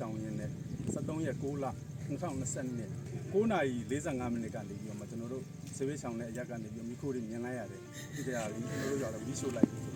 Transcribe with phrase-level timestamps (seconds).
[0.00, 1.64] 6လ
[2.08, 3.04] 2020
[3.34, 5.44] 9နာရီ45မိနစ်ကနေပြီးတော့မှကျွန်တော်တို့
[5.76, 7.80] ဆေးဘေးဆောင်တဲ့အရက်ကနေပြီးတော့မိခိုးတွေမြင်လိုက်ရတယ်
[8.14, 9.94] ဒီတရားလေးကျွန်တော်တို့ရောက်တော့မီးရှို့လိုက်ပြီဆို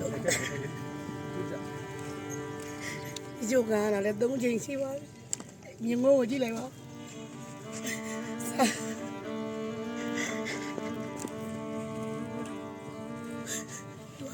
[0.00, 1.54] တော့ဒီကဲဒီကြ
[3.38, 5.06] ဒီကျုပ်ကလည်း၃ချိန်ရှိပါပြီ
[5.84, 6.70] မြင်မိုးကိုကြည့်လိုက်ပါသူ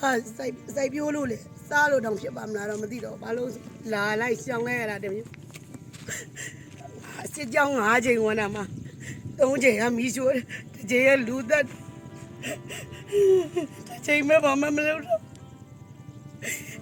[0.03, 0.05] က
[0.39, 1.37] စိုက်စိုက်ပြိုးလို့လေ
[1.71, 3.51] စားလို့တောင်ဖြစ်ပါမလားတော့မသိတော့ဘာလို့
[3.93, 5.29] လာလိုက်ရှောင်းလိုက်ရတာတမျိုး
[7.35, 8.65] စစ်ကြောင်း၅ချိန်ဝင်တာမှာ
[9.41, 10.33] ၃ချိန်ကမီးရှို့
[10.75, 11.69] တစ်ချိန်ကလူသက်တ
[13.95, 15.21] စ်ချိန်မဲ့ဘာမှမလုပ်တော့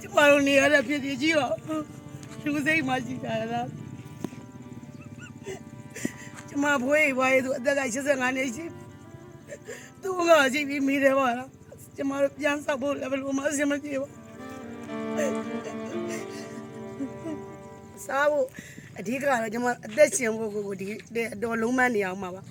[0.00, 1.54] ကျမတို့နေရတဲ့ဖြစ်ဖြစ်ကြီးတော့
[2.44, 3.68] လူစိတ်မှရှိတာလား
[6.48, 8.64] ကျမဘွေးဘွားရဲ့သူအသက်က85နှစ်ရှိ
[10.02, 11.48] သူကရှိပြီးမိတယ်ပါလား
[11.96, 14.08] ကျမတို့ပြန်ဆောက်ဖို့လည်းဘယ်လိုမှအဆင်မပြေပါ
[18.06, 18.46] စားဖို့
[18.98, 20.86] အဓိကတော့ကျမအသက်ရှင်ဖို့ကိုကိုဒီ
[21.34, 22.42] အတော်လုံးမနေအောင်ပါပါ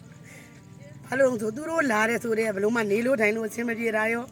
[1.08, 4.26] ဘာလို့လဲဆိုသူတို့လာတဲ့ဆိုတဲ့ဘယ်လိုမှနေလို့ထိုင်လို့အဆင်မပြေတာရော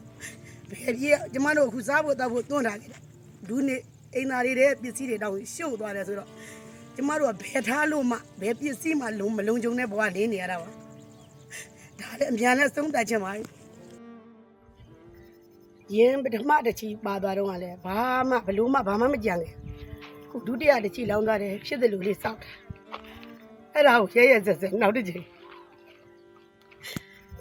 [0.71, 3.01] ဘယ်ပြေကျမတို့အခုစားဖို့တောက်ဖို့တွန်းထားကြတယ်
[3.49, 3.75] ဒူးနေ
[4.15, 6.29] အိမ်သားတွေတဲ့ပစ္စည်းတွေတောက်ရှုပ်သွားတယ်ဆိုတော့
[6.95, 10.69] ကျမတို့ကဘယ်ထားလို့မှဘယ်ပစ္စည်းမှလုံးမလုံးကြုံတဲ့ဘဝနေနေရတာပါ
[11.99, 13.31] ဒါလည်းအများနဲ့သုံးတတ်ချင်ပါ
[15.97, 17.97] ရင်ပထမတစ်ချီပါသွားတော့ကလည်းဘာ
[18.29, 19.51] မှဘလို့မှဘာမှမကြံခဲ့
[20.29, 22.53] ခုဒုတိယတစ်ချီလောင်းသွားတယ်ဖြစ်တယ်လို့လေးစောက်တယ်
[23.73, 25.17] အဲ့ဒါကိုရဲရဲဆက်ဆက်နောက်တစ်ချီ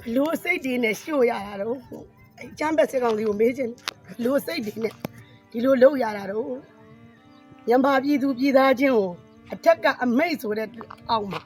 [0.02, 1.76] ဘလို့စိတ်တွေနဲ့ရှို့ရတာတော့
[2.38, 3.72] အဲချမ်းဘက်စကောင်လေးကိုမေးချင်တ
[4.10, 4.94] ယ်လိုစိတ်တွေနဲ့
[5.50, 6.50] ဒီလိုလုပ်ရတာတော့
[7.66, 9.08] မြန်မာပြည်သူပြည်သားချင်းကို
[9.52, 10.68] အထက်ကအမိတ်ဆိုတဲ့
[11.10, 11.40] အောက်မှာ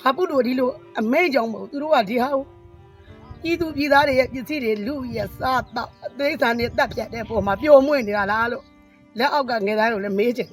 [0.00, 2.44] ဘာပုလို့ဒီလိုအမိတ်ကြောင့်မဟုတ်သူတို့ကဒီဟာကို
[3.42, 8.64] ပြည်သူပြည်သားတွေရဲ့ပစ္စည်းတွေလူရစားတော့အသေးစားနဲ့တက်ပြတ်တဲ့ပုံမှာပျော်မွေ့နေတာလားလို့
[9.18, 10.48] လက်အောက်ကငယ်သားတို့လည်းမေးချင်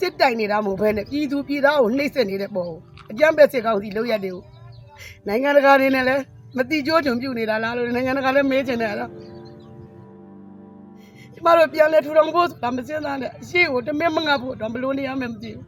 [0.00, 2.66] စစ်တိုင်နေတာမဟုတ်ဘဲနဲ့ပြည်သူပြည်သားကိုနှိမ့်ဆက်နေတဲ့ပုံ
[3.10, 4.42] အကြမ်းဘက်စကောင်စီလုပ်ရတယ်ကို
[5.26, 6.22] နိုင်ငံတကာတွေနဲ့လည်း
[6.56, 9.10] မတိကျိုးချုံပြုတ်နေတာလားလို့နိုင်ငံတကာလည်းမေးချင်တယ်အဲ့တော့
[11.34, 15.64] ကျမတို့ပြန်လဲထူထောင်ဖို့ဆိုတာမစင်စားနဲ့အရှိကိုတမင်မငတ်ဖို့တော့ဘလို့နေရမယ်မသိဘူး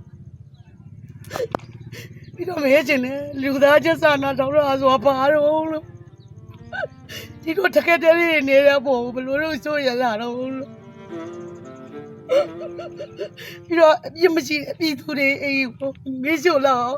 [2.36, 5.84] ပြီးတော့မေးချင်တယ်လူသားချင်းစာနာတော်တော့ဆိုပါတော့လို့
[7.42, 10.70] ဒီလိုတကယ်တည်းလေးနေတဲ့ပုံဘလို့လို့ဆိုရလာတော့လို့
[13.66, 15.90] ပြီးတော့အပြစ်မရှိအပြစ်သူတွေအေးကို
[16.22, 16.94] မေးချို့လောက်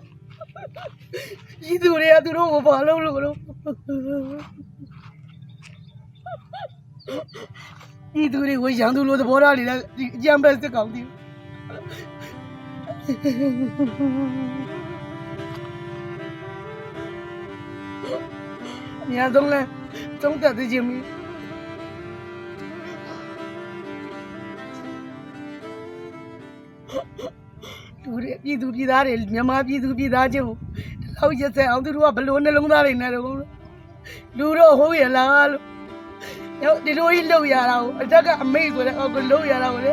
[1.63, 3.37] ပြည်သူတွေကသူတို့ကိုဘာလုပ်လို့လို့
[8.13, 10.89] ပြည်သူတွေကိုရန်သူလိုသဘောထားနေတယ်ဒီအကြမ်းဖက်စစ်ကောင်
[18.09, 19.61] စီညာဆုံးလဲ
[20.23, 20.97] သုံးသက်သိချင်းမီ
[28.03, 30.57] လူတွေပြည်သူပြည်သားတွေမြန်မာပြည်သူပြည်သားချင်းကို
[31.17, 33.37] လောက်ရက်စက်အောင်သူတို့ကဘလို့နှလုံးသားတွေနဲ့တော့
[34.39, 35.63] လူတော့ဟုတ်ရလားလို့
[36.65, 39.93] ရောက်ဒီလိုကြီးလှုပ်ရတာကိုအတက်ကအမိတ်ဆိုတဲ့အောက်ကလှုပ်ရတာကိုလေ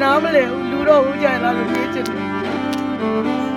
[0.00, 3.51] နားမလဲဘူးလူတော့ဟုတ်ကြရလားလို့ပြောချင်တယ်